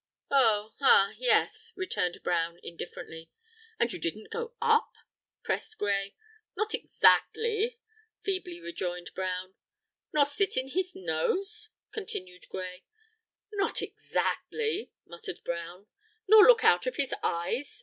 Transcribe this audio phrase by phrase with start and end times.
[0.31, 0.73] "Oh!
[0.81, 1.13] ah!
[1.15, 3.29] yes!" returned Brown, indifferently.
[3.79, 4.91] "And you didn't go up?"
[5.43, 6.15] pressed Gray.
[6.57, 7.77] "Not exactly,"
[8.23, 9.53] feebly rejoined Brown.
[10.11, 12.83] "Nor sit in his nose?" continued Gray.
[13.53, 15.85] "Not exactly," muttered Brown.
[16.27, 17.79] "Nor look out of his eyes?"